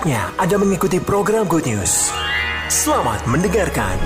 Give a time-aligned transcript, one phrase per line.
[0.00, 2.08] Saatnya Anda mengikuti program Good News.
[2.72, 4.00] Selamat mendengarkan.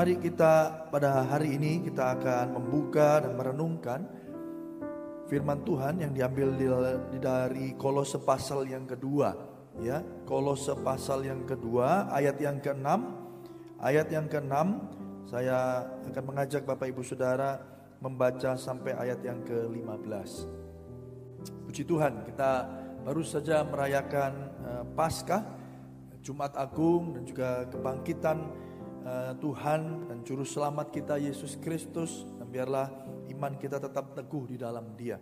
[0.00, 4.00] Mari kita pada hari ini kita akan membuka dan merenungkan
[5.28, 9.36] firman Tuhan yang diambil di- dari Kolose pasal yang kedua,
[9.76, 10.00] ya.
[10.24, 13.12] Kolose pasal yang kedua, ayat yang keenam.
[13.76, 14.88] Ayat yang keenam,
[15.28, 17.60] saya akan mengajak Bapak Ibu Saudara
[18.00, 20.48] membaca sampai ayat yang ke-15.
[21.68, 22.50] Puji Tuhan, kita
[23.04, 24.32] baru saja merayakan
[24.64, 25.44] eh, Paskah,
[26.24, 28.69] Jumat Agung dan juga kebangkitan
[29.04, 32.88] eh, Tuhan dan juru selamat kita Yesus Kristus dan biarlah
[33.30, 35.20] iman kita tetap teguh di dalam Dia.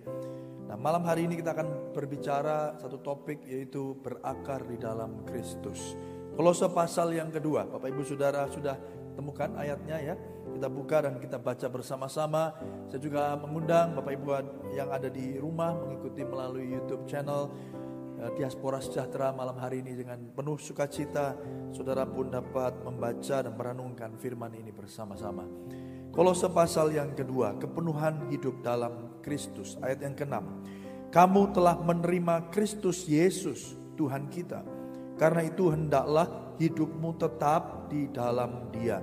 [0.69, 5.97] Nah, malam hari ini kita akan berbicara satu topik yaitu berakar di dalam Kristus.
[6.37, 8.79] Kolose pasal yang kedua, Bapak Ibu Saudara sudah
[9.19, 10.15] temukan ayatnya ya.
[10.55, 12.55] Kita buka dan kita baca bersama-sama.
[12.87, 14.29] Saya juga mengundang Bapak Ibu
[14.71, 17.51] yang ada di rumah mengikuti melalui YouTube channel
[18.19, 21.39] Diaspora Sejahtera malam hari ini dengan penuh sukacita.
[21.71, 25.47] Saudara pun dapat membaca dan merenungkan firman ini bersama-sama.
[26.11, 29.79] Kolose pasal yang kedua, kepenuhan hidup dalam Kristus.
[29.79, 30.67] Ayat yang keenam.
[31.15, 34.67] Kamu telah menerima Kristus Yesus Tuhan kita.
[35.15, 38.99] Karena itu hendaklah hidupmu tetap di dalam dia.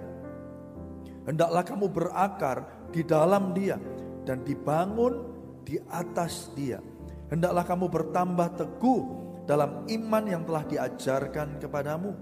[1.24, 2.58] Hendaklah kamu berakar
[2.92, 3.80] di dalam dia
[4.28, 5.24] dan dibangun
[5.64, 6.84] di atas dia.
[7.30, 9.02] Hendaklah kamu bertambah teguh
[9.50, 12.14] dalam iman yang telah diajarkan kepadamu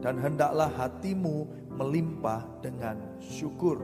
[0.00, 3.80] dan hendaklah hatimu melimpah dengan syukur.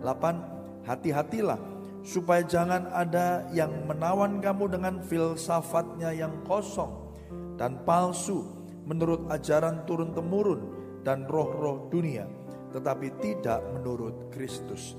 [0.00, 0.84] 8.
[0.84, 1.60] Hati-hatilah
[2.04, 7.12] supaya jangan ada yang menawan kamu dengan filsafatnya yang kosong
[7.60, 8.44] dan palsu
[8.88, 10.60] menurut ajaran turun-temurun
[11.04, 12.24] dan roh-roh dunia,
[12.72, 14.96] tetapi tidak menurut Kristus.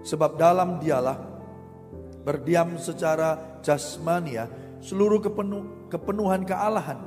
[0.00, 1.20] Sebab dalam dialah
[2.24, 4.48] berdiam secara jasmania
[4.80, 6.98] seluruh kepenuh, kepenuhan kealahan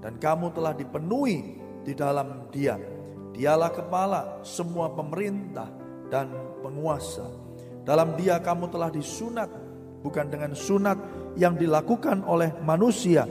[0.00, 2.76] dan kamu telah dipenuhi di dalam dia.
[3.32, 5.72] Dialah kepala semua pemerintah
[6.12, 6.28] dan
[6.60, 7.24] penguasa.
[7.82, 9.48] Dalam dia kamu telah disunat
[10.04, 10.98] bukan dengan sunat
[11.40, 13.24] yang dilakukan oleh manusia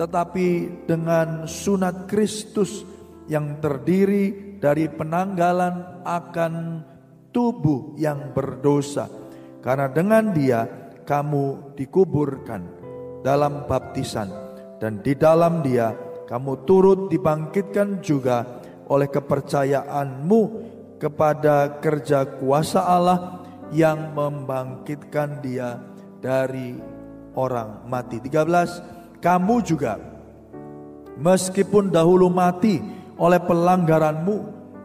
[0.00, 2.88] tetapi dengan sunat Kristus
[3.28, 6.54] yang terdiri dari penanggalan akan
[7.28, 9.12] tubuh yang berdosa.
[9.60, 10.64] Karena dengan dia
[11.10, 12.62] kamu dikuburkan
[13.26, 14.30] dalam baptisan
[14.78, 15.90] dan di dalam dia
[16.30, 20.42] kamu turut dibangkitkan juga oleh kepercayaanmu
[21.02, 23.42] kepada kerja kuasa Allah
[23.74, 25.82] yang membangkitkan dia
[26.22, 26.78] dari
[27.34, 28.22] orang mati.
[28.22, 29.98] 13 kamu juga
[31.18, 32.78] meskipun dahulu mati
[33.18, 34.36] oleh pelanggaranmu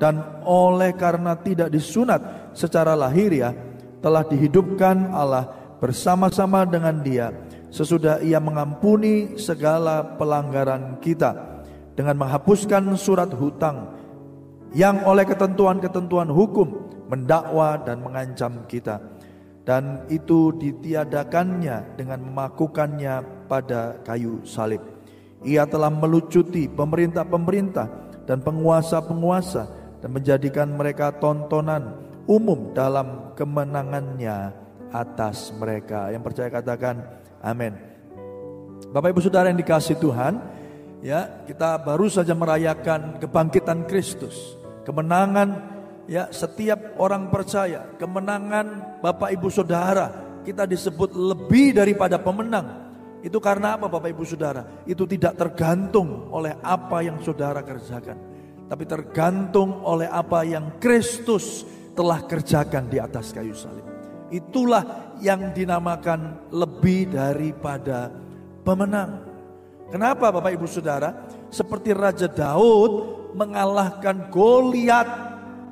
[0.01, 3.53] dan oleh karena tidak disunat secara lahiriah
[4.01, 7.29] telah dihidupkan Allah bersama-sama dengan dia
[7.69, 11.61] sesudah ia mengampuni segala pelanggaran kita
[11.93, 13.93] dengan menghapuskan surat hutang
[14.73, 18.97] yang oleh ketentuan-ketentuan hukum mendakwa dan mengancam kita
[19.61, 24.81] dan itu ditiadakannya dengan memakukannya pada kayu salib.
[25.45, 27.87] Ia telah melucuti pemerintah-pemerintah
[28.25, 29.63] dan penguasa-penguasa
[30.01, 31.93] dan menjadikan mereka tontonan
[32.25, 34.64] umum dalam kemenangannya
[35.01, 36.07] atas mereka.
[36.11, 36.95] Yang percaya katakan
[37.43, 37.75] amin.
[38.95, 40.39] Bapak Ibu Saudara yang dikasih Tuhan,
[41.03, 44.55] ya, kita baru saja merayakan kebangkitan Kristus,
[44.87, 45.75] kemenangan
[46.07, 52.87] ya setiap orang percaya, kemenangan Bapak Ibu Saudara, kita disebut lebih daripada pemenang.
[53.25, 54.85] Itu karena apa Bapak Ibu Saudara?
[54.85, 58.17] Itu tidak tergantung oleh apa yang saudara kerjakan.
[58.69, 61.65] Tapi tergantung oleh apa yang Kristus
[61.97, 63.94] telah kerjakan di atas kayu salib.
[64.35, 68.11] Itulah yang dinamakan lebih daripada
[68.67, 69.23] pemenang.
[69.87, 71.23] Kenapa Bapak Ibu Saudara?
[71.47, 72.91] Seperti Raja Daud
[73.31, 75.07] mengalahkan Goliat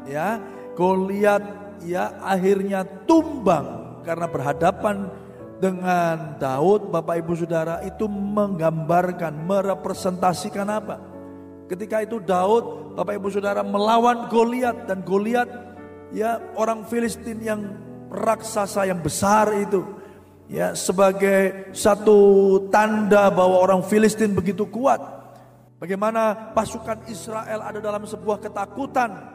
[0.08, 0.40] ya.
[0.80, 1.44] Goliat
[1.84, 5.12] ya akhirnya tumbang karena berhadapan
[5.60, 11.00] dengan Daud, Bapak Ibu Saudara, itu menggambarkan, merepresentasikan apa?
[11.72, 15.48] Ketika itu Daud, Bapak Ibu Saudara melawan Goliat dan Goliat
[16.12, 17.62] ya orang Filistin yang
[18.14, 19.82] raksasa yang besar itu
[20.46, 22.20] ya sebagai satu
[22.70, 25.02] tanda bahwa orang Filistin begitu kuat.
[25.82, 29.34] Bagaimana pasukan Israel ada dalam sebuah ketakutan.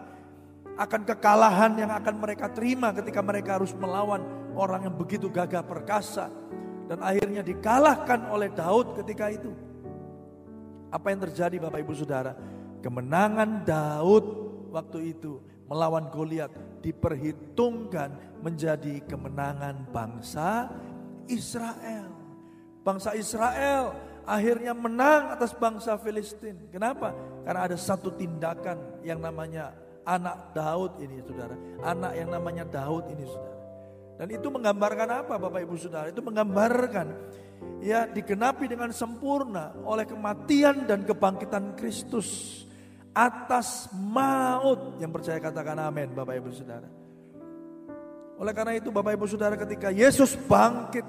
[0.78, 4.22] akan kekalahan yang akan mereka terima ketika mereka harus melawan
[4.54, 6.30] orang yang begitu gagah perkasa
[6.86, 9.50] dan akhirnya dikalahkan oleh Daud ketika itu.
[10.94, 12.32] Apa yang terjadi Bapak Ibu Saudara?
[12.78, 14.24] Kemenangan Daud
[14.70, 20.70] waktu itu melawan Goliat diperhitungkan menjadi kemenangan bangsa
[21.26, 22.08] Israel.
[22.82, 23.92] Bangsa Israel
[24.24, 26.68] akhirnya menang atas bangsa Filistin.
[26.68, 27.12] Kenapa?
[27.44, 29.72] Karena ada satu tindakan yang namanya
[30.08, 31.56] anak Daud ini saudara.
[31.84, 33.58] Anak yang namanya Daud ini saudara.
[34.18, 36.10] Dan itu menggambarkan apa Bapak Ibu Saudara?
[36.10, 37.06] Itu menggambarkan
[37.78, 42.66] ya digenapi dengan sempurna oleh kematian dan kebangkitan Kristus
[43.14, 46.97] atas maut yang percaya katakan amin Bapak Ibu Saudara.
[48.38, 51.02] Oleh karena itu Bapak Ibu Saudara ketika Yesus bangkit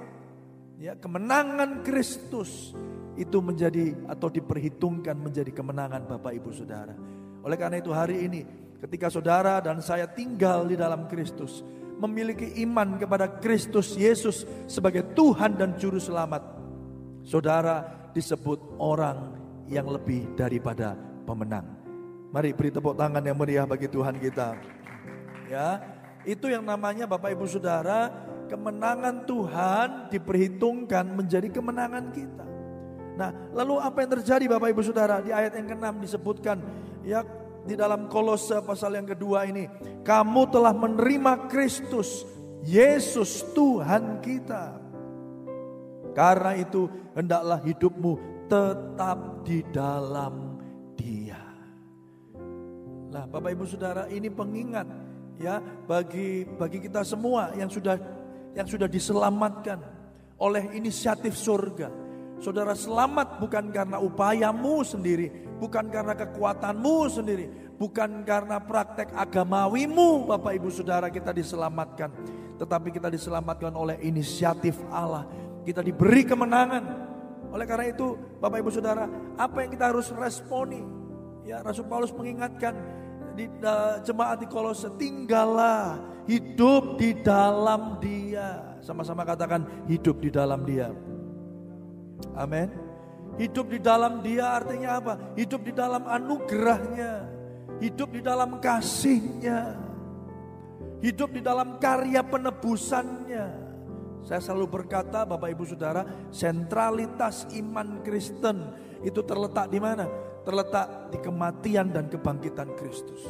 [0.82, 2.74] ya kemenangan Kristus
[3.14, 6.98] itu menjadi atau diperhitungkan menjadi kemenangan Bapak Ibu Saudara.
[7.46, 8.42] Oleh karena itu hari ini
[8.82, 11.62] ketika saudara dan saya tinggal di dalam Kristus,
[12.00, 16.42] memiliki iman kepada Kristus Yesus sebagai Tuhan dan Juru Selamat,
[17.28, 19.36] saudara disebut orang
[19.68, 20.96] yang lebih daripada
[21.28, 21.68] pemenang.
[22.32, 24.56] Mari beri tepuk tangan yang meriah bagi Tuhan kita.
[25.50, 25.82] Ya,
[26.28, 28.12] itu yang namanya Bapak Ibu Saudara,
[28.50, 32.46] kemenangan Tuhan diperhitungkan menjadi kemenangan kita.
[33.20, 35.20] Nah, lalu apa yang terjadi Bapak Ibu Saudara?
[35.20, 36.58] Di ayat yang ke-6 disebutkan,
[37.04, 37.24] ya
[37.68, 39.68] di dalam kolose pasal yang kedua ini.
[40.02, 42.24] Kamu telah menerima Kristus,
[42.64, 44.80] Yesus Tuhan kita.
[46.18, 48.18] Karena itu hendaklah hidupmu
[48.50, 50.58] tetap di dalam
[50.98, 51.38] dia.
[53.10, 54.90] Nah Bapak Ibu Saudara ini pengingat
[55.40, 57.96] ya bagi bagi kita semua yang sudah
[58.54, 59.80] yang sudah diselamatkan
[60.38, 62.10] oleh inisiatif surga
[62.40, 65.28] Saudara selamat bukan karena upayamu sendiri,
[65.60, 72.08] bukan karena kekuatanmu sendiri, bukan karena praktek agamawimu, Bapak Ibu Saudara kita diselamatkan,
[72.56, 75.28] tetapi kita diselamatkan oleh inisiatif Allah.
[75.68, 77.12] Kita diberi kemenangan.
[77.52, 79.04] Oleh karena itu, Bapak Ibu Saudara,
[79.36, 80.80] apa yang kita harus responi?
[81.44, 82.72] Ya, Rasul Paulus mengingatkan
[83.40, 85.96] di uh, jemaat di Kolose, tinggallah
[86.28, 88.76] hidup di dalam Dia.
[88.84, 90.92] Sama-sama katakan hidup di dalam Dia.
[92.36, 92.68] Amin.
[93.40, 95.14] Hidup di dalam dia artinya apa?
[95.40, 97.24] Hidup di dalam anugerahnya.
[97.80, 99.80] Hidup di dalam kasihnya.
[101.00, 103.48] Hidup di dalam karya penebusannya.
[104.28, 106.04] Saya selalu berkata Bapak Ibu Saudara,
[106.36, 110.06] sentralitas iman Kristen itu terletak di mana?
[110.44, 113.22] Terletak di kematian dan kebangkitan Kristus.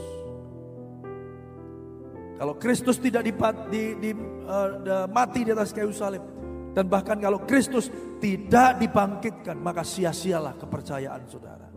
[2.39, 3.35] Kalau Kristus tidak di,
[3.67, 4.11] di, di,
[4.47, 6.23] uh, mati di atas kayu salib,
[6.71, 7.91] dan bahkan kalau Kristus
[8.23, 11.67] tidak dibangkitkan, maka sia-sialah kepercayaan saudara.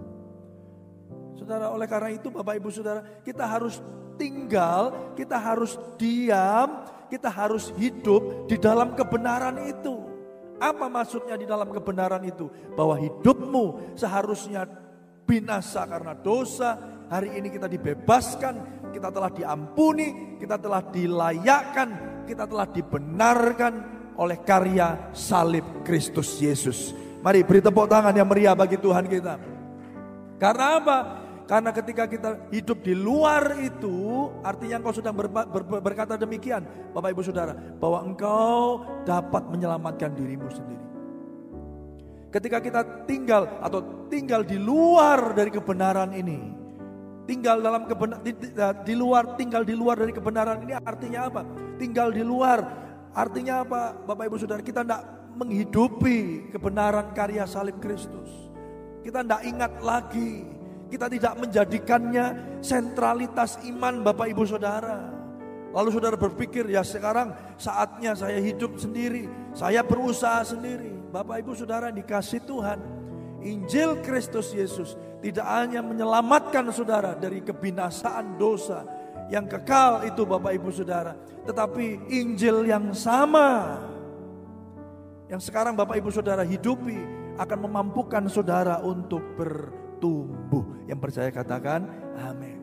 [1.35, 3.83] Saudara, oleh karena itu Bapak Ibu Saudara, kita harus
[4.15, 10.12] tinggal, kita harus diam, kita harus hidup di dalam kebenaran itu.
[10.63, 12.47] Apa maksudnya di dalam kebenaran itu?
[12.79, 14.71] Bahwa hidupmu seharusnya
[15.27, 16.79] binasa karena dosa.
[17.11, 21.89] Hari ini kita dibebaskan, kita telah diampuni, kita telah dilayakkan,
[22.25, 23.73] kita telah dibenarkan,
[24.17, 26.93] oleh karya salib Kristus Yesus.
[27.23, 29.39] Mari beri tepuk tangan yang meriah bagi Tuhan kita.
[30.37, 30.99] Karena apa?
[31.45, 36.65] Karena ketika kita hidup di luar itu, artinya engkau sedang ber, ber, ber, berkata demikian,
[36.95, 40.87] Bapak Ibu Saudara, bahwa engkau dapat menyelamatkan dirimu sendiri.
[42.33, 46.41] Ketika kita tinggal atau tinggal di luar dari kebenaran ini,
[47.29, 48.33] tinggal dalam kebenar di,
[48.89, 51.43] di luar tinggal di luar dari kebenaran ini artinya apa?
[51.77, 54.65] Tinggal di luar Artinya apa Bapak Ibu Saudara?
[54.65, 55.05] Kita tidak
[55.37, 58.29] menghidupi kebenaran karya salib Kristus.
[59.05, 60.49] Kita tidak ingat lagi.
[60.93, 65.09] Kita tidak menjadikannya sentralitas iman Bapak Ibu Saudara.
[65.73, 69.25] Lalu saudara berpikir ya sekarang saatnya saya hidup sendiri.
[69.57, 70.93] Saya berusaha sendiri.
[71.09, 72.77] Bapak Ibu Saudara dikasih Tuhan.
[73.41, 78.85] Injil Kristus Yesus tidak hanya menyelamatkan saudara dari kebinasaan dosa
[79.33, 81.17] yang kekal itu Bapak Ibu Saudara.
[81.49, 83.81] Tetapi Injil yang sama
[85.33, 87.01] yang sekarang Bapak Ibu Saudara hidupi
[87.41, 89.25] akan memampukan saudara untuk
[90.03, 90.67] bertumbuh.
[90.91, 91.87] Yang percaya katakan
[92.19, 92.59] amin.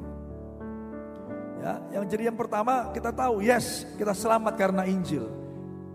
[1.59, 5.27] Ya, yang jadi yang pertama kita tahu, yes, kita selamat karena Injil.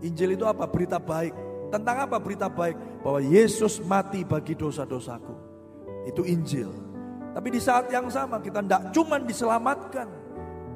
[0.01, 0.65] Injil itu apa?
[0.65, 1.33] Berita baik.
[1.69, 3.05] Tentang apa berita baik?
[3.05, 5.37] Bahwa Yesus mati bagi dosa-dosaku.
[6.09, 6.69] Itu Injil.
[7.33, 10.07] Tapi di saat yang sama kita tidak cuma diselamatkan,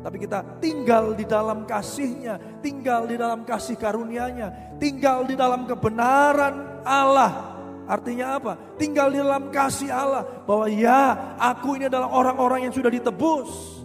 [0.00, 6.82] tapi kita tinggal di dalam kasihnya, tinggal di dalam kasih karunia-Nya, tinggal di dalam kebenaran
[6.82, 7.47] Allah.
[7.88, 8.52] Artinya apa?
[8.76, 13.80] Tinggal di dalam kasih Allah bahwa ya, aku ini adalah orang-orang yang sudah ditebus.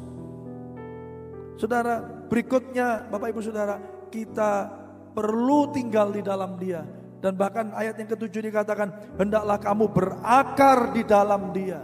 [1.56, 3.80] Saudara, berikutnya Bapak Ibu Saudara,
[4.12, 4.68] kita
[5.16, 6.84] perlu tinggal di dalam dia.
[7.24, 11.80] Dan bahkan ayat yang ketujuh dikatakan, hendaklah kamu berakar di dalam dia.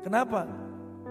[0.00, 0.48] Kenapa?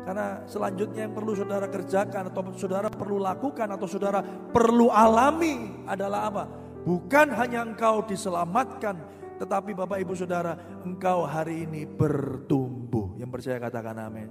[0.01, 6.25] Karena selanjutnya yang perlu saudara kerjakan atau saudara perlu lakukan atau saudara perlu alami adalah
[6.25, 6.43] apa?
[6.81, 10.53] Bukan hanya engkau diselamatkan, tetapi Bapak Ibu Saudara,
[10.85, 13.17] engkau hari ini bertumbuh.
[13.17, 14.29] Yang percaya katakan amin.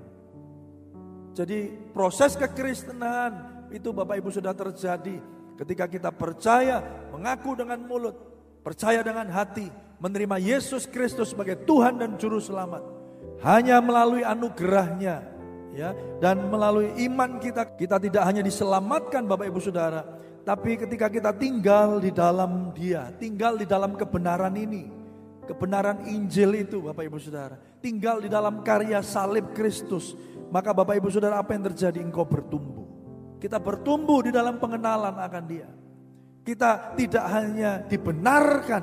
[1.35, 5.19] Jadi proses kekristenan itu Bapak Ibu sudah terjadi
[5.59, 6.79] ketika kita percaya,
[7.11, 8.15] mengaku dengan mulut,
[8.63, 9.67] percaya dengan hati,
[9.99, 12.87] menerima Yesus Kristus sebagai Tuhan dan Juru Selamat.
[13.43, 15.27] Hanya melalui anugerahnya
[15.75, 15.91] ya
[16.23, 20.07] dan melalui iman kita kita tidak hanya diselamatkan Bapak Ibu Saudara,
[20.47, 25.00] tapi ketika kita tinggal di dalam Dia, tinggal di dalam kebenaran ini,
[25.51, 30.15] kebenaran Injil itu Bapak Ibu Saudara, tinggal di dalam karya salib Kristus,
[30.55, 31.99] maka Bapak Ibu Saudara apa yang terjadi?
[31.99, 32.87] Engkau bertumbuh.
[33.43, 35.67] Kita bertumbuh di dalam pengenalan akan Dia.
[36.47, 38.83] Kita tidak hanya dibenarkan,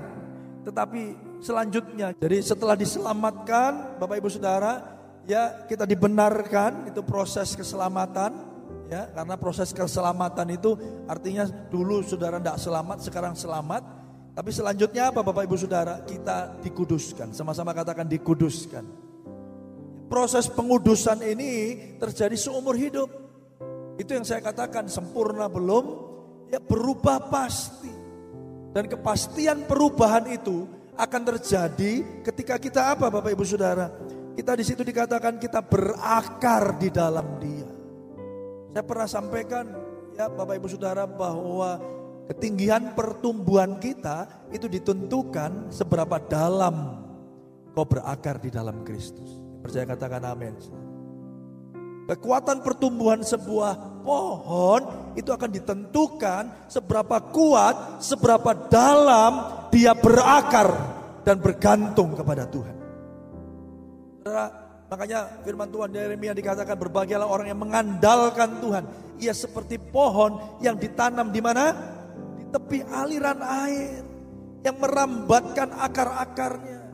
[0.68, 1.02] tetapi
[1.40, 2.12] selanjutnya.
[2.20, 8.32] Jadi setelah diselamatkan, Bapak Ibu Saudara, ya kita dibenarkan itu proses keselamatan
[8.88, 13.84] ya karena proses keselamatan itu artinya dulu saudara tidak selamat sekarang selamat
[14.38, 16.06] tapi selanjutnya apa Bapak Ibu Saudara?
[16.06, 17.34] Kita dikuduskan.
[17.34, 18.86] Sama-sama katakan dikuduskan.
[20.06, 23.10] Proses pengudusan ini terjadi seumur hidup.
[23.98, 25.86] Itu yang saya katakan sempurna belum
[26.54, 27.90] ya berubah pasti.
[28.78, 33.90] Dan kepastian perubahan itu akan terjadi ketika kita apa Bapak Ibu Saudara?
[34.38, 37.70] Kita di situ dikatakan kita berakar di dalam Dia.
[38.70, 39.66] Saya pernah sampaikan
[40.14, 41.97] ya Bapak Ibu Saudara bahwa
[42.28, 47.08] ketinggian pertumbuhan kita itu ditentukan seberapa dalam
[47.72, 49.40] kau berakar di dalam Kristus.
[49.64, 50.54] Percaya katakan amin.
[52.08, 60.72] Kekuatan pertumbuhan sebuah pohon itu akan ditentukan seberapa kuat, seberapa dalam dia berakar
[61.28, 62.76] dan bergantung kepada Tuhan.
[64.88, 68.84] Makanya firman Tuhan Yeremia dikatakan berbahagialah orang yang mengandalkan Tuhan.
[69.20, 71.97] Ia seperti pohon yang ditanam di mana?
[72.48, 74.04] Tepi aliran air
[74.64, 76.92] yang merambatkan akar-akarnya.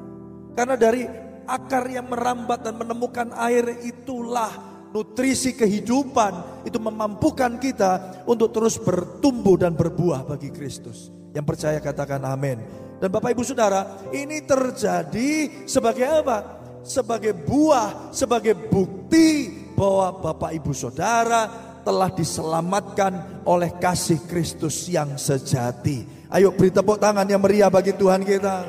[0.54, 1.04] Karena dari
[1.46, 4.52] akar yang merambat dan menemukan air itulah
[4.94, 11.10] nutrisi kehidupan itu memampukan kita untuk terus bertumbuh dan berbuah bagi Kristus.
[11.34, 12.62] Yang percaya katakan amin.
[13.02, 16.64] Dan Bapak Ibu Saudara, ini terjadi sebagai apa?
[16.84, 26.08] sebagai buah, sebagai bukti bahwa Bapak Ibu Saudara telah diselamatkan oleh kasih Kristus yang sejati.
[26.34, 28.66] Ayo beri tepuk tangan yang meriah bagi Tuhan kita.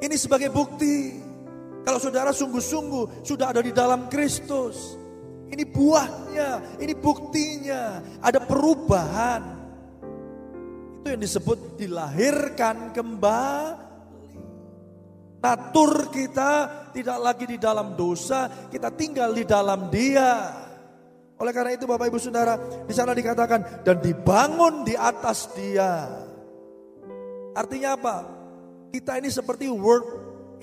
[0.00, 1.20] Ini sebagai bukti.
[1.84, 4.96] Kalau saudara sungguh-sungguh sudah ada di dalam Kristus.
[5.52, 8.00] Ini buahnya, ini buktinya.
[8.24, 9.42] Ada perubahan.
[11.04, 13.92] Itu yang disebut dilahirkan kembali.
[15.44, 16.52] Natur kita
[16.96, 20.63] tidak lagi di dalam dosa, kita tinggal di dalam Dia.
[21.44, 22.56] Oleh karena itu Bapak Ibu Saudara,
[22.88, 26.08] di sana dikatakan dan dibangun di atas Dia.
[27.52, 28.16] Artinya apa?
[28.88, 30.08] Kita ini seperti work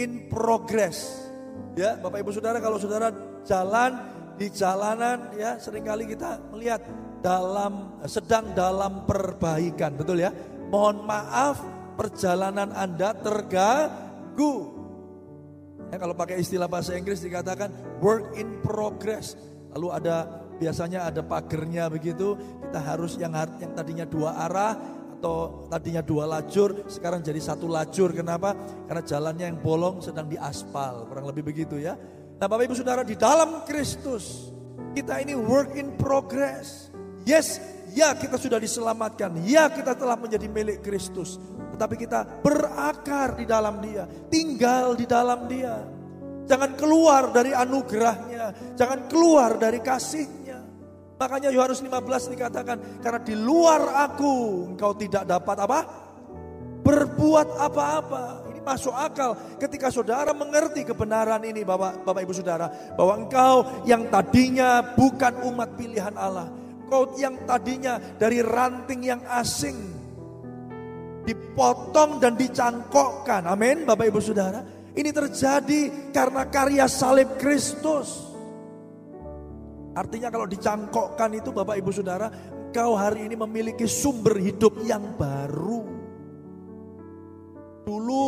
[0.01, 1.29] in progress.
[1.77, 3.13] Ya, Bapak Ibu Saudara kalau Saudara
[3.45, 3.93] jalan
[4.41, 6.81] di jalanan ya sering kali kita melihat
[7.21, 10.33] dalam sedang dalam perbaikan, betul ya?
[10.73, 11.61] Mohon maaf
[11.93, 14.81] perjalanan Anda terganggu.
[15.93, 17.69] Ya, kalau pakai istilah bahasa Inggris dikatakan
[18.01, 19.37] work in progress.
[19.77, 22.37] Lalu ada biasanya ada pagernya begitu.
[22.37, 24.77] Kita harus yang yang tadinya dua arah
[25.17, 28.13] atau tadinya dua lajur sekarang jadi satu lajur.
[28.13, 28.53] Kenapa?
[28.85, 31.09] Karena jalannya yang bolong sedang diaspal.
[31.09, 31.97] Kurang lebih begitu ya.
[32.37, 34.53] Nah Bapak Ibu Saudara di dalam Kristus
[34.93, 36.93] kita ini work in progress.
[37.25, 37.57] Yes,
[37.97, 39.41] ya kita sudah diselamatkan.
[39.45, 41.41] Ya kita telah menjadi milik Kristus
[41.81, 45.81] tetapi kita berakar di dalam Dia, tinggal di dalam Dia.
[46.45, 50.40] Jangan keluar dari anugerahnya, jangan keluar dari kasihnya.
[51.21, 55.79] Makanya Yohanes 15 dikatakan, karena di luar aku engkau tidak dapat apa?
[56.81, 58.49] Berbuat apa-apa.
[58.49, 62.73] Ini masuk akal ketika saudara mengerti kebenaran ini Bapak, Bapak Ibu Saudara.
[62.97, 66.49] Bahwa engkau yang tadinya bukan umat pilihan Allah.
[66.89, 69.77] Engkau yang tadinya dari ranting yang asing
[71.21, 73.45] dipotong dan dicangkokkan.
[73.45, 74.65] Amin, Bapak Ibu Saudara.
[74.97, 78.30] Ini terjadi karena karya salib Kristus.
[79.91, 82.31] Artinya kalau dicangkokkan itu Bapak Ibu Saudara,
[82.71, 85.83] engkau hari ini memiliki sumber hidup yang baru.
[87.83, 88.23] Dulu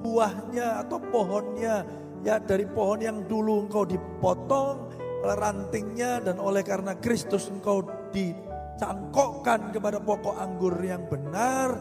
[0.00, 1.84] buahnya atau pohonnya
[2.24, 4.88] ya dari pohon yang dulu engkau dipotong,
[5.22, 11.76] rantingnya dan oleh karena Kristus engkau dicangkokkan kepada pokok anggur yang benar,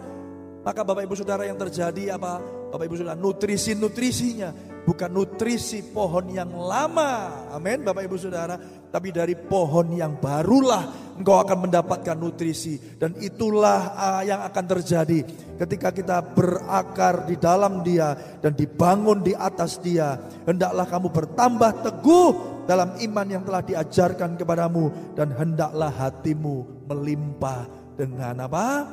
[0.62, 2.44] maka Bapak Ibu Saudara yang terjadi apa?
[2.72, 4.50] Bapak Ibu Saudara, nutrisi-nutrisinya
[4.86, 7.48] bukan nutrisi pohon yang lama.
[7.52, 8.56] Amin Bapak Ibu Saudara,
[8.91, 15.24] tapi dari pohon yang barulah engkau akan mendapatkan nutrisi dan itulah ah, yang akan terjadi
[15.55, 20.19] ketika kita berakar di dalam Dia dan dibangun di atas Dia.
[20.43, 22.31] Hendaklah kamu bertambah teguh
[22.65, 28.89] dalam iman yang telah diajarkan kepadamu dan hendaklah hatimu melimpah dengan apa?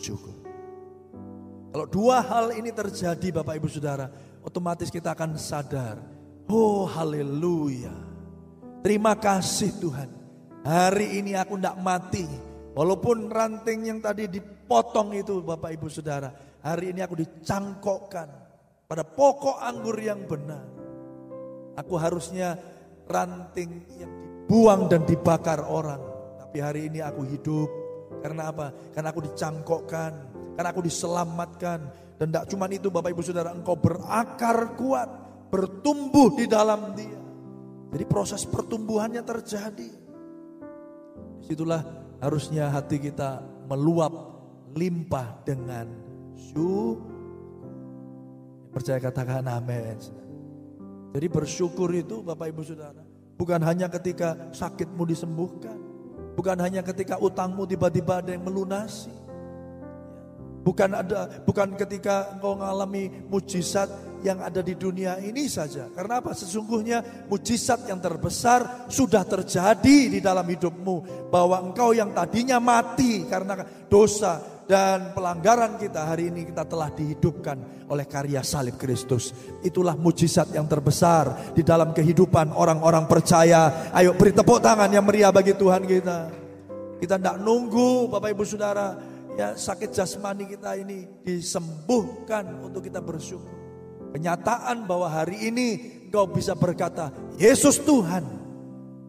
[0.00, 0.34] Syukur.
[1.68, 4.08] Kalau dua hal ini terjadi Bapak Ibu Saudara,
[4.40, 6.00] otomatis kita akan sadar,
[6.48, 8.07] oh haleluya.
[8.82, 10.10] Terima kasih Tuhan.
[10.62, 12.26] Hari ini aku tidak mati.
[12.78, 16.30] Walaupun ranting yang tadi dipotong itu Bapak Ibu Saudara.
[16.62, 18.28] Hari ini aku dicangkokkan
[18.86, 20.62] pada pokok anggur yang benar.
[21.74, 22.58] Aku harusnya
[23.06, 24.12] ranting yang
[24.46, 26.02] dibuang dan dibakar orang.
[26.38, 27.70] Tapi hari ini aku hidup.
[28.22, 28.70] Karena apa?
[28.94, 30.12] Karena aku dicangkokkan.
[30.54, 35.06] Karena aku diselamatkan dan tidak cuma itu Bapak Ibu Saudara, engkau berakar kuat,
[35.54, 37.17] bertumbuh di dalam dia.
[37.88, 39.90] Jadi proses pertumbuhannya terjadi.
[41.40, 41.80] Di situlah
[42.20, 44.12] harusnya hati kita meluap
[44.76, 45.88] limpah dengan
[46.36, 47.16] syukur.
[48.68, 49.96] Percaya katakan amin.
[51.16, 53.00] Jadi bersyukur itu Bapak Ibu Saudara.
[53.40, 55.80] Bukan hanya ketika sakitmu disembuhkan.
[56.36, 59.10] Bukan hanya ketika utangmu tiba-tiba ada yang melunasi
[60.68, 63.88] Bukan ada bukan ketika engkau mengalami mujizat
[64.22, 65.86] yang ada di dunia ini saja.
[65.92, 66.34] Karena apa?
[66.34, 71.28] Sesungguhnya mujizat yang terbesar sudah terjadi di dalam hidupmu.
[71.30, 77.88] Bahwa engkau yang tadinya mati karena dosa dan pelanggaran kita hari ini kita telah dihidupkan
[77.88, 79.32] oleh karya salib Kristus.
[79.64, 83.90] Itulah mujizat yang terbesar di dalam kehidupan orang-orang percaya.
[83.96, 86.18] Ayo beri tepuk tangan yang meriah bagi Tuhan kita.
[86.98, 88.98] Kita tidak nunggu Bapak Ibu Saudara
[89.38, 93.57] ya sakit jasmani kita ini disembuhkan untuk kita bersyukur.
[94.14, 95.68] Kenyataan bahwa hari ini
[96.08, 98.40] engkau bisa berkata, Yesus Tuhan.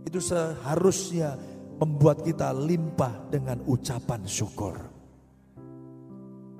[0.04, 1.38] Itu seharusnya
[1.80, 4.76] membuat kita limpah dengan ucapan syukur.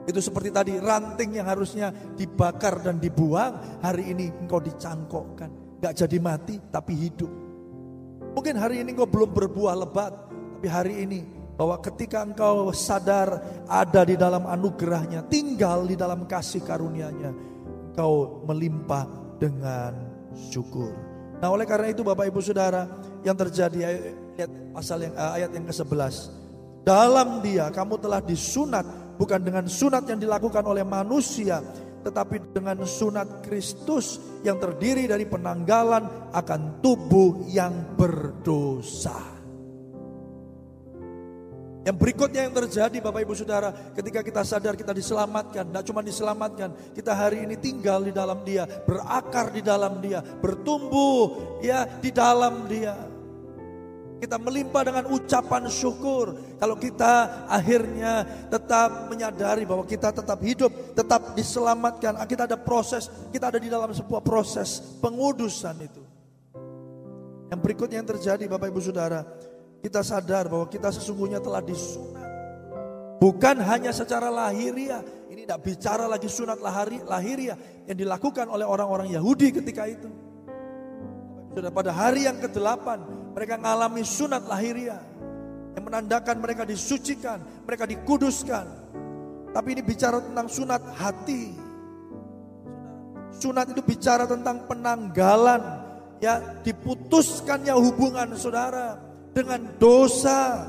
[0.08, 5.82] Itu seperti tadi ranting yang harusnya dibakar dan dibuang, hari ini engkau dicangkokkan.
[5.84, 7.32] Gak jadi mati tapi hidup.
[8.34, 11.20] Mungkin hari ini engkau belum berbuah lebat, tapi hari ini
[11.60, 17.32] bahwa ketika engkau sadar ada di dalam anugerahnya, tinggal di dalam kasih karunia-Nya,
[18.00, 19.04] engkau melimpah
[19.36, 19.92] dengan
[20.32, 20.96] syukur.
[21.44, 22.88] Nah, oleh karena itu Bapak Ibu Saudara,
[23.28, 24.08] yang terjadi
[24.40, 26.16] ayat pasal yang eh, ayat yang ke-11.
[26.88, 28.88] Dalam Dia kamu telah disunat
[29.20, 31.60] bukan dengan sunat yang dilakukan oleh manusia,
[32.08, 34.16] tetapi dengan sunat Kristus
[34.48, 39.39] yang terdiri dari penanggalan akan tubuh yang berdosa.
[41.90, 45.74] Yang berikutnya yang terjadi Bapak Ibu Saudara ketika kita sadar kita diselamatkan.
[45.74, 51.58] Tidak cuma diselamatkan, kita hari ini tinggal di dalam dia, berakar di dalam dia, bertumbuh
[51.66, 52.94] ya di dalam dia.
[54.22, 56.38] Kita melimpah dengan ucapan syukur.
[56.62, 58.22] Kalau kita akhirnya
[58.54, 62.22] tetap menyadari bahwa kita tetap hidup, tetap diselamatkan.
[62.30, 66.06] Kita ada proses, kita ada di dalam sebuah proses pengudusan itu.
[67.50, 69.26] Yang berikutnya yang terjadi Bapak Ibu Saudara,
[69.80, 72.28] kita sadar bahwa kita sesungguhnya telah disunat.
[73.20, 75.04] Bukan hanya secara lahiriah.
[75.28, 80.08] Ini tidak bicara lagi sunat lahiri, lahiriah yang dilakukan oleh orang-orang Yahudi ketika itu.
[81.52, 82.88] Sudah pada hari yang ke-8
[83.36, 85.04] mereka mengalami sunat lahiriah.
[85.76, 88.66] Yang menandakan mereka disucikan, mereka dikuduskan.
[89.52, 91.56] Tapi ini bicara tentang sunat hati.
[93.36, 95.62] Sunat itu bicara tentang penanggalan.
[96.20, 100.68] Ya diputuskannya hubungan saudara dengan dosa.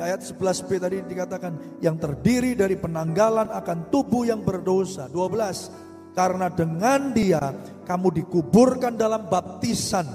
[0.00, 5.12] Ayat 11b tadi dikatakan yang terdiri dari penanggalan akan tubuh yang berdosa.
[5.12, 6.16] 12.
[6.16, 7.52] Karena dengan dia
[7.84, 10.08] kamu dikuburkan dalam baptisan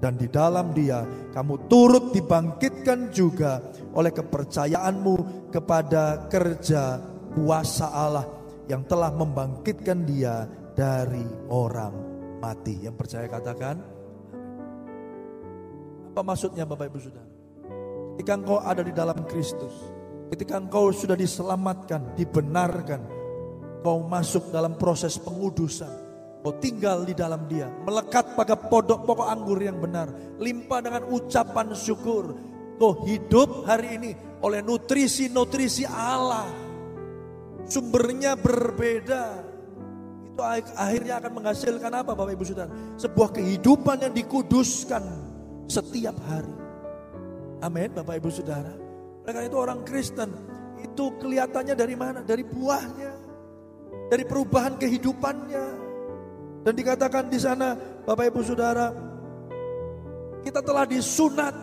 [0.00, 3.60] dan di dalam dia kamu turut dibangkitkan juga
[3.96, 7.00] oleh kepercayaanmu kepada kerja
[7.32, 8.26] kuasa Allah
[8.68, 10.44] yang telah membangkitkan dia
[10.76, 11.94] dari orang
[12.40, 12.84] mati.
[12.84, 13.95] Yang percaya katakan
[16.16, 17.28] apa maksudnya Bapak Ibu Saudara?
[18.16, 19.92] Ketika engkau ada di dalam Kristus,
[20.32, 23.04] ketika engkau sudah diselamatkan, dibenarkan,
[23.84, 25.92] kau masuk dalam proses pengudusan,
[26.40, 30.08] kau tinggal di dalam dia, melekat pada pokok pokok anggur yang benar,
[30.40, 32.32] limpah dengan ucapan syukur,
[32.80, 36.48] kau hidup hari ini oleh nutrisi-nutrisi Allah.
[37.68, 39.52] Sumbernya berbeda.
[40.32, 40.40] Itu
[40.80, 42.72] akhirnya akan menghasilkan apa Bapak Ibu Saudara?
[42.96, 45.25] Sebuah kehidupan yang dikuduskan
[45.66, 46.54] setiap hari.
[47.62, 48.72] Amin Bapak Ibu Saudara.
[49.26, 50.30] Oleh itu orang Kristen
[50.78, 52.20] itu kelihatannya dari mana?
[52.22, 53.12] Dari buahnya.
[54.06, 55.66] Dari perubahan kehidupannya.
[56.62, 57.74] Dan dikatakan di sana
[58.06, 58.90] Bapak Ibu Saudara,
[60.46, 61.54] kita telah disunat.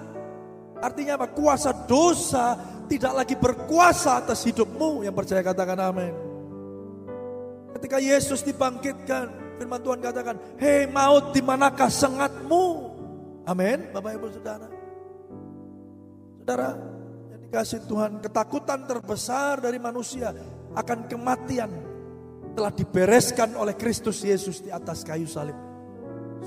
[0.83, 1.31] Artinya apa?
[1.31, 2.59] Kuasa dosa
[2.91, 5.07] tidak lagi berkuasa atas hidupmu.
[5.07, 6.13] Yang percaya katakan amin.
[7.79, 12.92] Ketika Yesus dibangkitkan, firman Tuhan katakan, Hei maut di manakah sengatmu?
[13.43, 14.67] Amin, Bapak Ibu Saudara.
[16.39, 16.69] Saudara,
[17.27, 20.31] yang dikasih Tuhan, ketakutan terbesar dari manusia
[20.71, 21.71] akan kematian
[22.55, 25.55] telah dibereskan oleh Kristus Yesus di atas kayu salib.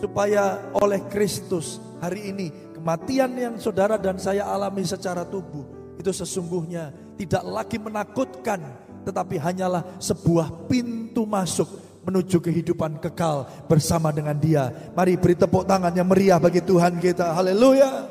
[0.01, 5.65] Supaya oleh Kristus hari ini kematian yang saudara dan saya alami secara tubuh
[5.97, 8.61] itu sesungguhnya tidak lagi menakutkan
[9.09, 14.71] tetapi hanyalah sebuah pintu masuk menuju kehidupan kekal bersama dengan dia.
[14.95, 17.35] Mari beri tepuk tangan yang meriah bagi Tuhan kita.
[17.35, 18.07] Haleluya.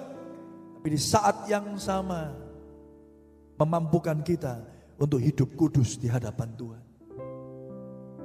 [0.76, 2.36] Tapi di saat yang sama
[3.56, 4.60] memampukan kita
[5.00, 6.84] untuk hidup kudus di hadapan Tuhan.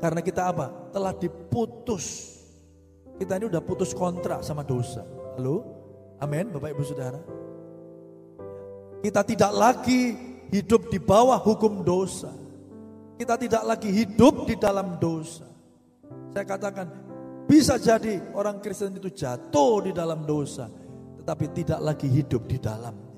[0.02, 0.90] Karena kita apa?
[0.90, 2.37] Telah diputus.
[3.20, 5.06] Kita ini udah putus kontrak sama dosa.
[5.38, 5.62] Halo?
[6.18, 7.20] Amin, Bapak Ibu Saudara.
[9.00, 10.16] Kita tidak lagi
[10.52, 12.33] hidup di bawah hukum dosa.
[13.20, 15.49] Kita tidak lagi hidup di dalam dosa.
[16.30, 16.86] Saya katakan,
[17.50, 20.70] bisa jadi orang Kristen itu jatuh di dalam dosa,
[21.18, 23.10] tetapi tidak lagi hidup di dalamnya.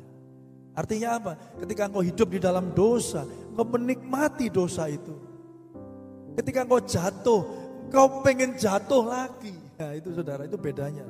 [0.72, 1.32] Artinya apa?
[1.60, 5.12] Ketika engkau hidup di dalam dosa, engkau menikmati dosa itu.
[6.32, 7.40] Ketika engkau jatuh,
[7.92, 9.52] kau pengen jatuh lagi.
[9.76, 11.04] Ya itu saudara, itu bedanya.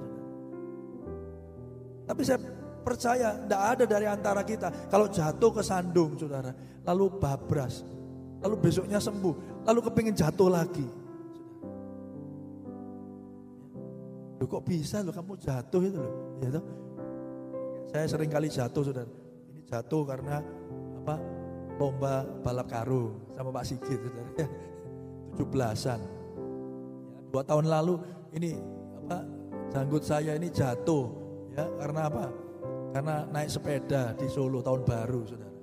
[2.02, 2.42] Tapi saya
[2.82, 4.90] percaya tidak ada dari antara kita.
[4.90, 6.50] Kalau jatuh ke sandung saudara,
[6.82, 7.86] lalu babras.
[8.42, 11.01] Lalu besoknya sembuh, lalu kepingin jatuh lagi.
[14.42, 16.14] Loh kok bisa loh kamu jatuh itu loh.
[16.42, 16.64] Ya toh?
[17.94, 19.06] Saya sering kali jatuh saudara.
[19.54, 20.42] Ini jatuh karena
[20.98, 21.14] apa?
[21.78, 24.30] Lomba balap karung sama Pak Sigit saudara.
[25.38, 26.00] 17-an.
[26.02, 26.10] Ya,
[27.30, 28.02] dua tahun lalu
[28.34, 28.58] ini
[29.06, 29.22] apa
[29.70, 31.06] janggut saya ini jatuh
[31.54, 32.26] ya karena apa?
[32.92, 35.54] Karena naik sepeda di Solo tahun baru, saudara.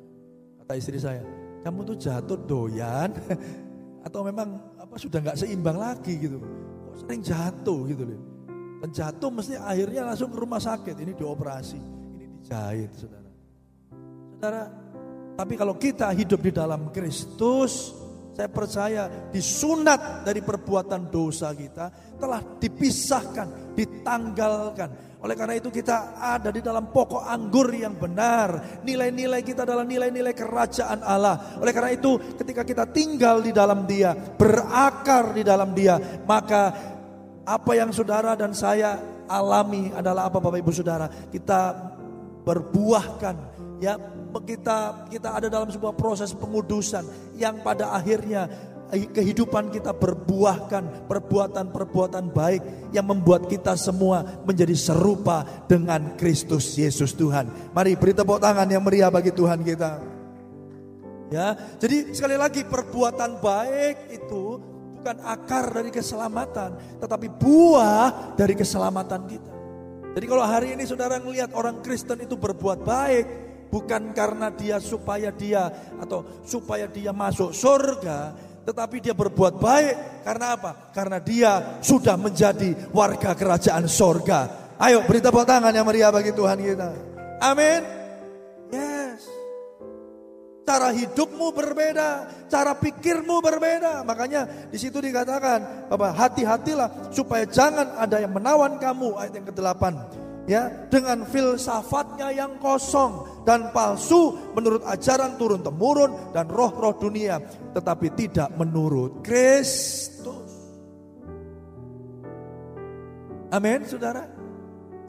[0.63, 1.21] Kata istri saya,
[1.67, 3.11] kamu tuh jatuh doyan
[4.07, 6.39] atau memang apa sudah nggak seimbang lagi gitu?
[6.39, 8.38] Kok sering jatuh gitu loh?
[8.79, 10.95] Dan jatuh mesti akhirnya langsung ke rumah sakit.
[10.95, 11.79] Ini dioperasi,
[12.15, 13.31] ini dijahit, saudara.
[14.39, 14.63] Saudara,
[15.35, 17.91] tapi kalau kita hidup di dalam Kristus,
[18.39, 19.03] saya percaya
[19.35, 25.19] disunat dari perbuatan dosa kita telah dipisahkan, ditanggalkan.
[25.19, 28.79] Oleh karena itu kita ada di dalam pokok anggur yang benar.
[28.87, 31.59] Nilai-nilai kita adalah nilai-nilai kerajaan Allah.
[31.59, 36.95] Oleh karena itu ketika kita tinggal di dalam dia, berakar di dalam dia, maka
[37.49, 41.09] apa yang saudara dan saya alami adalah apa Bapak Ibu Saudara?
[41.09, 41.73] Kita
[42.45, 43.35] berbuahkan
[43.81, 43.97] ya
[44.29, 47.01] kita kita ada dalam sebuah proses pengudusan
[47.33, 48.45] yang pada akhirnya
[48.93, 57.17] eh, kehidupan kita berbuahkan perbuatan-perbuatan baik yang membuat kita semua menjadi serupa dengan Kristus Yesus
[57.17, 57.73] Tuhan.
[57.73, 60.21] Mari beri tepuk tangan yang meriah bagi Tuhan kita.
[61.29, 64.57] Ya, jadi sekali lagi perbuatan baik itu
[64.99, 69.53] bukan akar dari keselamatan, tetapi buah dari keselamatan kita.
[70.19, 73.25] Jadi kalau hari ini saudara melihat orang Kristen itu berbuat baik,
[73.71, 75.71] bukan karena dia supaya dia
[76.03, 78.35] atau supaya dia masuk surga,
[78.67, 80.91] tetapi dia berbuat baik karena apa?
[80.91, 84.39] Karena dia sudah menjadi warga kerajaan surga.
[84.83, 86.89] Ayo beri tepuk tangan yang meriah bagi Tuhan kita.
[87.39, 87.98] Amin.
[90.69, 94.05] Cara hidupmu berbeda, cara pikirmu berbeda.
[94.05, 99.17] Makanya di situ dikatakan, Bapak hati-hatilah supaya jangan ada yang menawan kamu.
[99.17, 99.83] Ayat yang ke-8
[100.49, 107.37] ya dengan filsafatnya yang kosong dan palsu menurut ajaran turun temurun dan roh-roh dunia
[107.77, 110.49] tetapi tidak menurut Kristus.
[113.53, 114.25] Amin, Saudara.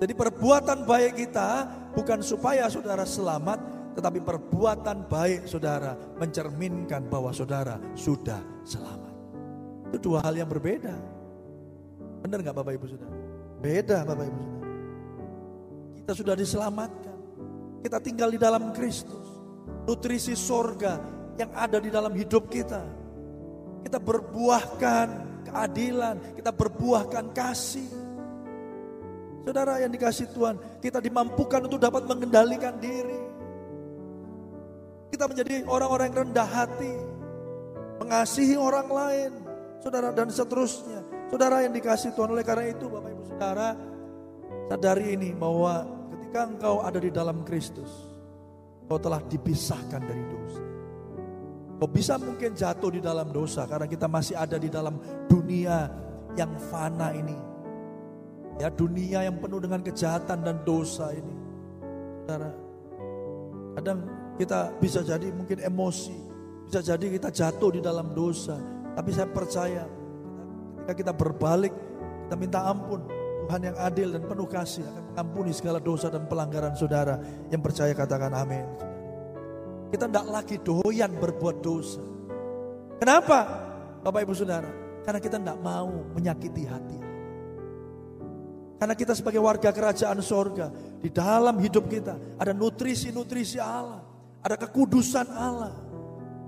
[0.01, 7.77] Jadi perbuatan baik kita bukan supaya Saudara selamat, tetapi perbuatan baik Saudara mencerminkan bahwa Saudara
[7.99, 9.15] sudah selamat.
[9.91, 10.95] Itu dua hal yang berbeda.
[12.23, 13.17] Benar nggak Bapak Ibu Saudara?
[13.59, 14.69] Beda Bapak Ibu Saudara.
[15.99, 17.19] Kita sudah diselamatkan.
[17.81, 19.27] Kita tinggal di dalam Kristus.
[19.89, 21.01] Nutrisi sorga
[21.41, 22.85] yang ada di dalam hidup kita.
[23.81, 25.09] Kita berbuahkan
[25.49, 27.89] keadilan, kita berbuahkan kasih.
[29.41, 33.30] Saudara yang dikasih Tuhan, kita dimampukan untuk dapat mengendalikan diri.
[35.11, 36.95] Kita menjadi orang-orang yang rendah hati,
[37.99, 39.31] mengasihi orang lain,
[39.83, 41.03] saudara dan seterusnya.
[41.31, 43.69] Saudara yang dikasih Tuhan oleh karena itu Bapak Ibu Saudara
[44.71, 45.83] sadari ini bahwa
[46.15, 47.91] ketika engkau ada di dalam Kristus,
[48.87, 50.63] kau telah dipisahkan dari dosa.
[51.81, 55.91] Kau bisa mungkin jatuh di dalam dosa karena kita masih ada di dalam dunia
[56.39, 57.35] yang fana ini.
[58.61, 61.35] Ya dunia yang penuh dengan kejahatan dan dosa ini.
[62.23, 62.53] Saudara,
[63.81, 63.99] kadang
[64.41, 66.17] kita bisa jadi mungkin emosi,
[66.65, 68.57] bisa jadi kita jatuh di dalam dosa.
[68.97, 69.85] Tapi saya percaya
[70.81, 71.77] ketika kita berbalik,
[72.25, 73.05] kita minta ampun,
[73.45, 77.21] Tuhan yang adil dan penuh kasih akan mengampuni segala dosa dan pelanggaran saudara.
[77.53, 78.65] Yang percaya katakan amin.
[79.93, 82.01] Kita tidak lagi doyan berbuat dosa.
[82.97, 83.69] Kenapa?
[84.01, 84.71] Bapak Ibu Saudara,
[85.05, 86.99] karena kita tidak mau menyakiti hati.
[88.81, 94.10] Karena kita sebagai warga kerajaan sorga, di dalam hidup kita ada nutrisi-nutrisi Allah,
[94.41, 95.73] ada kekudusan Allah.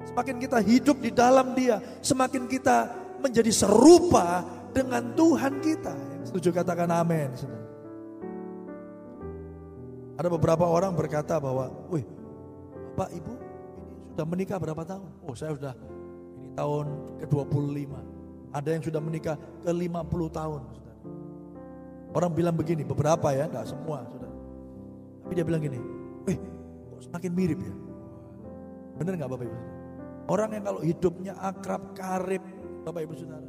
[0.09, 2.91] Semakin kita hidup di dalam dia, semakin kita
[3.23, 4.43] menjadi serupa
[4.75, 5.95] dengan Tuhan kita.
[6.27, 7.31] Setuju katakan amin.
[10.19, 12.05] Ada beberapa orang berkata bahwa, wih,
[12.93, 13.49] Bapak Ibu ini
[14.13, 15.09] sudah menikah berapa tahun?
[15.25, 15.73] Oh saya sudah
[16.37, 16.87] ini tahun
[17.25, 17.93] ke-25.
[18.53, 20.63] Ada yang sudah menikah ke-50 tahun.
[22.13, 24.37] Orang bilang begini, beberapa ya, enggak semua, saudara.
[25.25, 25.81] Tapi dia bilang gini,
[26.29, 26.52] kok
[27.03, 27.75] semakin mirip ya?
[28.99, 29.59] Bener nggak Bapak Ibu?
[30.31, 32.43] Orang yang kalau hidupnya akrab, karib,
[32.87, 33.49] Bapak Ibu Saudara.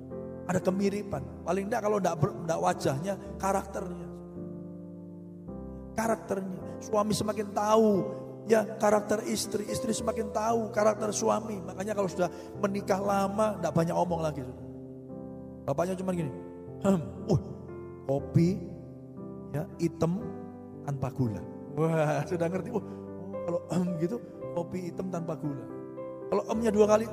[0.49, 1.21] Ada kemiripan.
[1.45, 4.07] Paling enggak kalau enggak, enggak wajahnya, karakternya.
[5.93, 6.61] Karakternya.
[6.83, 8.03] Suami semakin tahu
[8.43, 11.61] ya karakter istri, istri semakin tahu karakter suami.
[11.63, 12.27] Makanya kalau sudah
[12.59, 14.41] menikah lama, enggak banyak omong lagi.
[15.63, 16.27] Bapaknya cuma gini,
[16.83, 17.41] hmm, uh,
[18.03, 18.59] kopi
[19.55, 20.19] ya hitam
[20.83, 21.39] tanpa gula.
[21.79, 22.67] Wah, sudah ngerti.
[22.75, 22.83] Uh,
[23.43, 24.17] kalau um, gitu
[24.53, 25.65] kopi hitam tanpa gula.
[26.31, 27.05] Kalau emnya dua kali,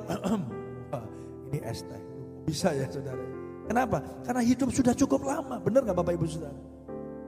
[0.91, 1.05] wah,
[1.51, 2.01] ini es teh.
[2.47, 3.21] Bisa ya saudara.
[3.69, 4.01] Kenapa?
[4.25, 5.61] Karena hidup sudah cukup lama.
[5.61, 6.59] Benar nggak Bapak Ibu Saudara?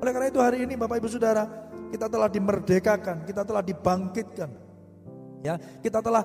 [0.02, 1.48] Oleh karena itu hari ini Bapak Ibu Saudara,
[1.94, 4.50] kita telah dimerdekakan, kita telah dibangkitkan.
[5.46, 6.24] Ya, kita telah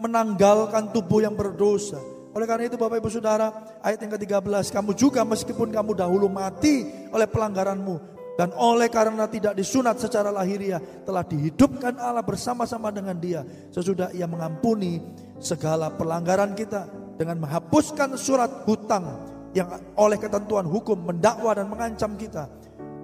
[0.00, 2.00] menanggalkan tubuh yang berdosa.
[2.32, 3.52] Oleh karena itu Bapak Ibu Saudara,
[3.84, 9.52] ayat yang ke-13, kamu juga meskipun kamu dahulu mati oleh pelanggaranmu dan oleh karena tidak
[9.52, 15.00] disunat secara lahiriah telah dihidupkan Allah bersama-sama dengan Dia sesudah Ia mengampuni
[15.36, 16.88] segala pelanggaran kita
[17.20, 19.04] dengan menghapuskan surat hutang
[19.52, 19.68] yang
[20.00, 22.48] oleh ketentuan hukum mendakwa dan mengancam kita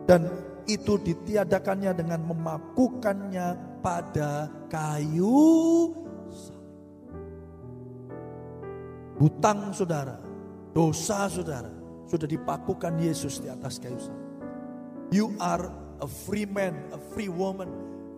[0.09, 0.25] dan
[0.64, 5.93] itu ditiadakannya dengan memakukannya pada kayu
[9.19, 10.14] Hutang saudara,
[10.71, 11.75] dosa saudara
[12.07, 14.28] sudah dipakukan Yesus di atas kayu salib.
[15.09, 15.73] You are
[16.05, 17.68] a free man, a free woman.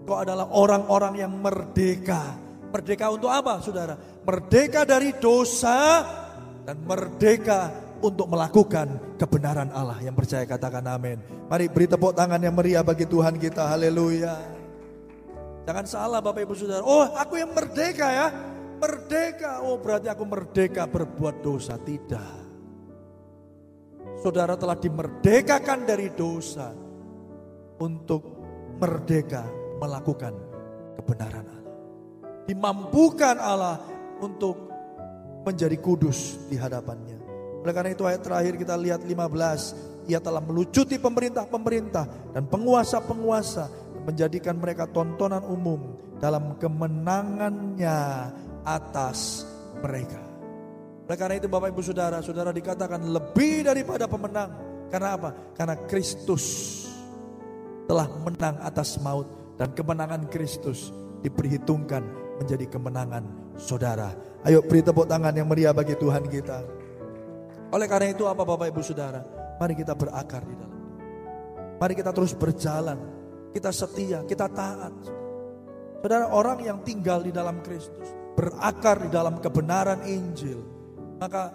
[0.02, 2.34] Kau adalah orang-orang yang merdeka.
[2.70, 3.94] Merdeka untuk apa saudara?
[4.26, 6.02] Merdeka dari dosa
[6.66, 7.70] dan merdeka
[8.02, 10.02] untuk melakukan kebenaran Allah.
[10.02, 11.22] Yang percaya katakan amin.
[11.46, 13.70] Mari beri tepuk tangan yang meriah bagi Tuhan kita.
[13.70, 14.34] Haleluya.
[15.68, 16.82] Jangan salah Bapak Ibu Saudara.
[16.82, 18.28] Oh aku yang merdeka ya.
[18.80, 21.76] Merdeka, oh berarti aku merdeka berbuat dosa.
[21.76, 22.39] Tidak.
[24.20, 26.76] Saudara telah dimerdekakan dari dosa
[27.80, 28.22] untuk
[28.76, 29.48] merdeka
[29.80, 30.36] melakukan
[31.00, 31.76] kebenaran Allah.
[32.44, 33.80] Dimampukan Allah
[34.20, 34.68] untuk
[35.48, 37.16] menjadi kudus di hadapannya.
[37.64, 40.08] Oleh karena itu ayat terakhir kita lihat 15.
[40.08, 43.68] Ia telah melucuti pemerintah-pemerintah dan penguasa-penguasa
[44.04, 48.28] menjadikan mereka tontonan umum dalam kemenangannya
[48.64, 49.48] atas
[49.80, 50.29] mereka.
[51.10, 54.54] Oleh karena itu Bapak Ibu Saudara, Saudara dikatakan lebih daripada pemenang.
[54.94, 55.34] Karena apa?
[55.58, 56.46] Karena Kristus
[57.90, 59.26] telah menang atas maut
[59.58, 60.94] dan kemenangan Kristus
[61.26, 62.06] diperhitungkan
[62.38, 63.26] menjadi kemenangan
[63.58, 64.14] saudara.
[64.46, 66.62] Ayo beri tepuk tangan yang meriah bagi Tuhan kita.
[67.74, 69.26] Oleh karena itu apa Bapak Ibu Saudara?
[69.58, 70.78] Mari kita berakar di dalam.
[71.82, 73.02] Mari kita terus berjalan.
[73.50, 74.94] Kita setia, kita taat.
[75.98, 80.69] Saudara orang yang tinggal di dalam Kristus berakar di dalam kebenaran Injil,
[81.20, 81.52] maka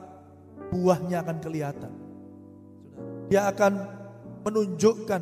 [0.69, 1.91] buahnya akan kelihatan.
[3.27, 3.73] Dia akan
[4.45, 5.21] menunjukkan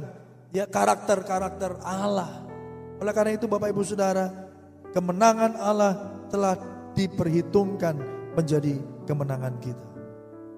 [0.51, 2.43] ya karakter-karakter Allah.
[2.99, 4.27] Oleh karena itu Bapak Ibu Saudara,
[4.91, 5.93] kemenangan Allah
[6.27, 6.59] telah
[6.93, 7.95] diperhitungkan
[8.35, 8.77] menjadi
[9.07, 9.87] kemenangan kita.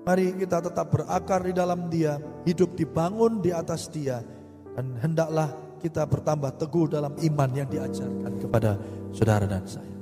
[0.06, 4.22] Mari kita tetap berakar di dalam Dia, hidup dibangun di atas Dia,
[4.78, 5.50] dan hendaklah
[5.82, 8.78] kita bertambah teguh dalam iman yang diajarkan kepada
[9.10, 9.95] saudara dan saya.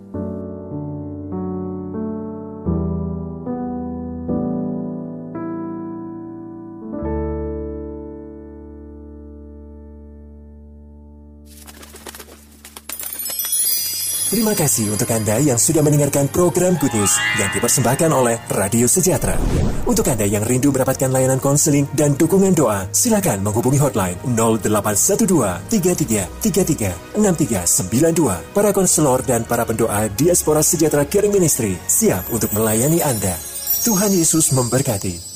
[14.33, 19.37] Terima kasih untuk Anda yang sudah mendengarkan program Good News yang dipersembahkan oleh Radio Sejahtera.
[19.85, 26.25] Untuk Anda yang rindu mendapatkan layanan konseling dan dukungan doa, silakan menghubungi hotline 0812 33
[26.49, 28.57] 33 6392.
[28.57, 33.37] Para konselor dan para pendoa Diaspora Sejahtera Caring Ministry siap untuk melayani Anda.
[33.85, 35.32] Tuhan Yesus memberkati.